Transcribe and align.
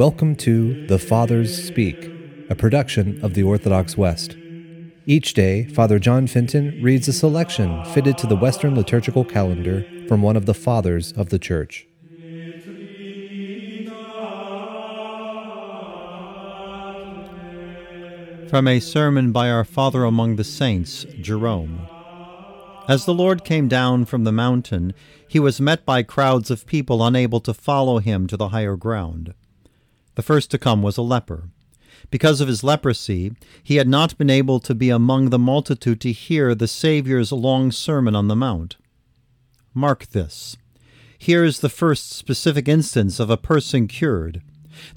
Welcome 0.00 0.34
to 0.36 0.86
The 0.86 0.98
Fathers 0.98 1.62
Speak, 1.62 2.10
a 2.48 2.54
production 2.54 3.22
of 3.22 3.34
the 3.34 3.42
Orthodox 3.42 3.98
West. 3.98 4.34
Each 5.04 5.34
day, 5.34 5.64
Father 5.64 5.98
John 5.98 6.26
Fenton 6.26 6.82
reads 6.82 7.06
a 7.06 7.12
selection 7.12 7.84
fitted 7.84 8.16
to 8.16 8.26
the 8.26 8.34
Western 8.34 8.74
liturgical 8.74 9.26
calendar 9.26 9.84
from 10.08 10.22
one 10.22 10.38
of 10.38 10.46
the 10.46 10.54
Fathers 10.54 11.12
of 11.12 11.28
the 11.28 11.38
Church. 11.38 11.86
From 18.48 18.66
a 18.68 18.80
sermon 18.80 19.32
by 19.32 19.50
our 19.50 19.64
Father 19.64 20.04
among 20.04 20.36
the 20.36 20.44
Saints, 20.44 21.04
Jerome. 21.20 21.86
As 22.88 23.04
the 23.04 23.12
Lord 23.12 23.44
came 23.44 23.68
down 23.68 24.06
from 24.06 24.24
the 24.24 24.32
mountain, 24.32 24.94
he 25.28 25.38
was 25.38 25.60
met 25.60 25.84
by 25.84 26.02
crowds 26.02 26.50
of 26.50 26.64
people 26.64 27.04
unable 27.04 27.40
to 27.40 27.52
follow 27.52 27.98
him 27.98 28.26
to 28.28 28.38
the 28.38 28.48
higher 28.48 28.76
ground. 28.76 29.34
The 30.14 30.22
first 30.22 30.50
to 30.50 30.58
come 30.58 30.82
was 30.82 30.96
a 30.96 31.02
leper. 31.02 31.50
Because 32.10 32.40
of 32.40 32.48
his 32.48 32.64
leprosy, 32.64 33.32
he 33.62 33.76
had 33.76 33.88
not 33.88 34.16
been 34.18 34.30
able 34.30 34.58
to 34.60 34.74
be 34.74 34.90
among 34.90 35.30
the 35.30 35.38
multitude 35.38 36.00
to 36.00 36.12
hear 36.12 36.54
the 36.54 36.68
Saviour's 36.68 37.32
long 37.32 37.70
sermon 37.70 38.16
on 38.16 38.28
the 38.28 38.36
Mount. 38.36 38.76
Mark 39.74 40.06
this. 40.08 40.56
Here 41.18 41.44
is 41.44 41.60
the 41.60 41.68
first 41.68 42.10
specific 42.10 42.66
instance 42.66 43.20
of 43.20 43.30
a 43.30 43.36
person 43.36 43.86
cured. 43.86 44.42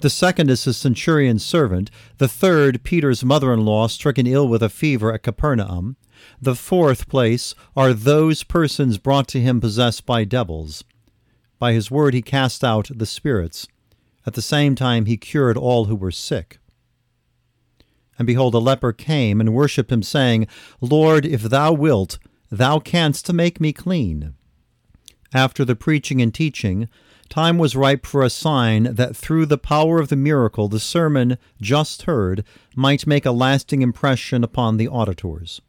The 0.00 0.10
second 0.10 0.50
is 0.50 0.64
his 0.64 0.76
centurion's 0.76 1.44
servant. 1.44 1.90
The 2.18 2.28
third, 2.28 2.82
Peter's 2.82 3.24
mother 3.24 3.52
in 3.52 3.64
law, 3.64 3.86
stricken 3.88 4.26
ill 4.26 4.48
with 4.48 4.62
a 4.62 4.68
fever 4.68 5.12
at 5.12 5.22
Capernaum. 5.22 5.96
The 6.40 6.54
fourth 6.54 7.08
place 7.08 7.54
are 7.76 7.92
those 7.92 8.42
persons 8.42 8.98
brought 8.98 9.28
to 9.28 9.40
him 9.40 9.60
possessed 9.60 10.06
by 10.06 10.24
devils. 10.24 10.84
By 11.58 11.72
his 11.72 11.90
word 11.90 12.14
he 12.14 12.22
cast 12.22 12.64
out 12.64 12.88
the 12.92 13.06
spirits. 13.06 13.68
At 14.26 14.34
the 14.34 14.42
same 14.42 14.74
time 14.74 15.06
he 15.06 15.16
cured 15.16 15.56
all 15.56 15.86
who 15.86 15.96
were 15.96 16.10
sick. 16.10 16.58
And 18.18 18.26
behold, 18.26 18.54
a 18.54 18.58
leper 18.58 18.92
came 18.92 19.40
and 19.40 19.52
worshipped 19.52 19.90
him, 19.90 20.02
saying, 20.02 20.46
Lord, 20.80 21.26
if 21.26 21.42
thou 21.42 21.72
wilt, 21.72 22.18
thou 22.50 22.78
canst 22.78 23.32
make 23.32 23.60
me 23.60 23.72
clean. 23.72 24.34
After 25.32 25.64
the 25.64 25.74
preaching 25.74 26.22
and 26.22 26.32
teaching, 26.32 26.88
time 27.28 27.58
was 27.58 27.74
ripe 27.74 28.06
for 28.06 28.22
a 28.22 28.30
sign 28.30 28.94
that 28.94 29.16
through 29.16 29.46
the 29.46 29.58
power 29.58 29.98
of 29.98 30.08
the 30.08 30.16
miracle 30.16 30.68
the 30.68 30.78
sermon 30.78 31.38
just 31.60 32.02
heard 32.02 32.44
might 32.76 33.06
make 33.06 33.26
a 33.26 33.32
lasting 33.32 33.82
impression 33.82 34.44
upon 34.44 34.76
the 34.76 34.86
auditors. 34.86 35.60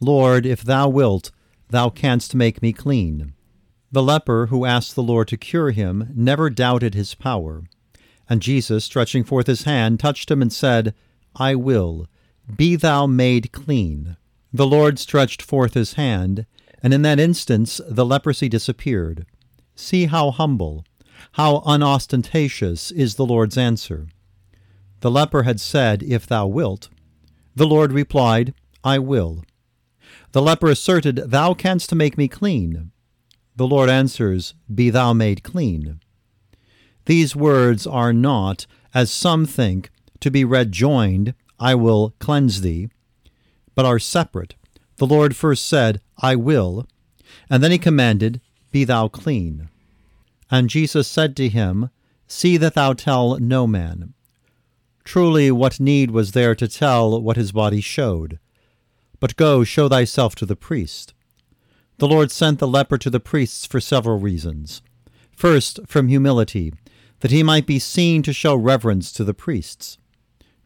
Lord, 0.00 0.44
if 0.44 0.62
thou 0.62 0.88
wilt, 0.88 1.30
thou 1.70 1.90
canst 1.90 2.34
make 2.34 2.60
me 2.60 2.72
clean. 2.72 3.34
The 3.92 4.02
leper 4.02 4.46
who 4.46 4.64
asked 4.64 4.94
the 4.94 5.02
Lord 5.02 5.28
to 5.28 5.36
cure 5.36 5.70
him 5.70 6.10
never 6.14 6.50
doubted 6.50 6.94
his 6.94 7.14
power. 7.14 7.64
And 8.28 8.42
Jesus, 8.42 8.84
stretching 8.84 9.24
forth 9.24 9.46
his 9.46 9.62
hand, 9.62 10.00
touched 10.00 10.30
him 10.30 10.42
and 10.42 10.52
said, 10.52 10.94
I 11.36 11.54
will. 11.54 12.06
Be 12.54 12.76
thou 12.76 13.06
made 13.06 13.52
clean. 13.52 14.16
The 14.52 14.66
Lord 14.66 14.98
stretched 14.98 15.42
forth 15.42 15.74
his 15.74 15.94
hand, 15.94 16.46
and 16.82 16.94
in 16.94 17.02
that 17.02 17.20
instance 17.20 17.80
the 17.88 18.06
leprosy 18.06 18.48
disappeared. 18.48 19.26
See 19.74 20.06
how 20.06 20.30
humble, 20.30 20.84
how 21.32 21.62
unostentatious 21.66 22.90
is 22.90 23.14
the 23.14 23.26
Lord's 23.26 23.58
answer. 23.58 24.08
The 25.00 25.10
leper 25.10 25.42
had 25.42 25.60
said, 25.60 26.02
If 26.02 26.26
thou 26.26 26.46
wilt. 26.46 26.88
The 27.54 27.66
Lord 27.66 27.92
replied, 27.92 28.54
I 28.82 28.98
will. 28.98 29.44
The 30.32 30.42
leper 30.42 30.68
asserted, 30.68 31.16
Thou 31.16 31.54
canst 31.54 31.94
make 31.94 32.16
me 32.18 32.28
clean. 32.28 32.90
The 33.56 33.66
Lord 33.66 33.88
answers, 33.88 34.54
Be 34.72 34.90
thou 34.90 35.14
made 35.14 35.42
clean. 35.42 36.00
These 37.06 37.34
words 37.34 37.86
are 37.86 38.12
not, 38.12 38.66
as 38.92 39.10
some 39.10 39.46
think, 39.46 39.90
to 40.20 40.30
be 40.30 40.44
read 40.44 40.72
joined, 40.72 41.34
I 41.58 41.74
will 41.74 42.14
cleanse 42.18 42.60
thee, 42.60 42.90
but 43.74 43.86
are 43.86 43.98
separate. 43.98 44.56
The 44.96 45.06
Lord 45.06 45.34
first 45.34 45.66
said, 45.66 46.00
I 46.18 46.36
will, 46.36 46.86
and 47.48 47.62
then 47.62 47.70
he 47.70 47.78
commanded, 47.78 48.40
Be 48.72 48.84
thou 48.84 49.08
clean. 49.08 49.68
And 50.50 50.70
Jesus 50.70 51.08
said 51.08 51.34
to 51.36 51.48
him, 51.48 51.90
See 52.28 52.56
that 52.56 52.74
thou 52.74 52.92
tell 52.92 53.38
no 53.38 53.66
man. 53.66 54.12
Truly, 55.04 55.50
what 55.50 55.80
need 55.80 56.10
was 56.10 56.32
there 56.32 56.54
to 56.56 56.68
tell 56.68 57.22
what 57.22 57.36
his 57.36 57.52
body 57.52 57.80
showed? 57.80 58.38
But 59.20 59.36
go, 59.36 59.64
show 59.64 59.88
thyself 59.88 60.34
to 60.36 60.46
the 60.46 60.56
priest. 60.56 61.14
The 61.98 62.08
Lord 62.08 62.30
sent 62.30 62.58
the 62.58 62.68
leper 62.68 62.98
to 62.98 63.08
the 63.08 63.20
priests 63.20 63.64
for 63.64 63.80
several 63.80 64.18
reasons. 64.18 64.82
First, 65.34 65.80
from 65.86 66.08
humility, 66.08 66.74
that 67.20 67.30
he 67.30 67.42
might 67.42 67.66
be 67.66 67.78
seen 67.78 68.22
to 68.22 68.34
show 68.34 68.54
reverence 68.54 69.10
to 69.12 69.24
the 69.24 69.32
priests. 69.32 69.96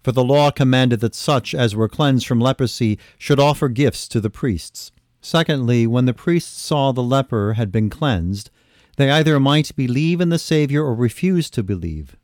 For 0.02 0.10
the 0.10 0.24
law 0.24 0.50
commanded 0.50 1.00
that 1.00 1.14
such 1.14 1.54
as 1.54 1.76
were 1.76 1.88
cleansed 1.88 2.26
from 2.26 2.40
leprosy 2.40 2.98
should 3.16 3.38
offer 3.38 3.68
gifts 3.68 4.08
to 4.08 4.20
the 4.20 4.30
priests. 4.30 4.90
Secondly, 5.20 5.86
when 5.86 6.06
the 6.06 6.14
priests 6.14 6.60
saw 6.60 6.90
the 6.90 7.02
leper 7.02 7.52
had 7.52 7.70
been 7.70 7.90
cleansed, 7.90 8.50
they 8.96 9.10
either 9.10 9.38
might 9.38 9.76
believe 9.76 10.20
in 10.20 10.30
the 10.30 10.38
Saviour 10.38 10.84
or 10.84 10.94
refuse 10.94 11.48
to 11.50 11.62
believe. 11.62 12.16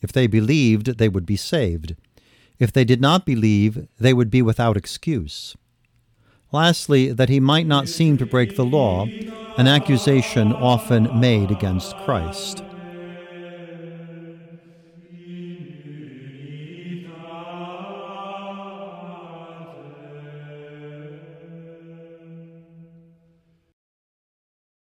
If 0.00 0.12
they 0.12 0.26
believed, 0.26 0.98
they 0.98 1.08
would 1.08 1.26
be 1.26 1.36
saved. 1.36 1.96
If 2.58 2.72
they 2.72 2.84
did 2.84 3.00
not 3.00 3.26
believe, 3.26 3.88
they 3.98 4.14
would 4.14 4.30
be 4.30 4.40
without 4.40 4.76
excuse. 4.76 5.54
Lastly, 6.50 7.12
that 7.12 7.28
he 7.28 7.40
might 7.40 7.66
not 7.66 7.88
seem 7.88 8.16
to 8.18 8.26
break 8.26 8.56
the 8.56 8.64
law, 8.64 9.06
an 9.58 9.66
accusation 9.66 10.52
often 10.52 11.18
made 11.18 11.50
against 11.50 11.96
Christ. 11.98 12.62